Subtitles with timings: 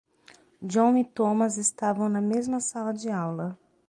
[0.65, 3.55] John e Thomas estavam na mesma sala de aula.